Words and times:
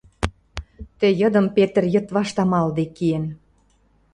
Тӹ 0.99 1.07
йыдым 1.19 1.45
Петр 1.55 1.83
йыдвашт 1.93 2.37
амалыде 2.43 2.85
киэн. 2.95 3.25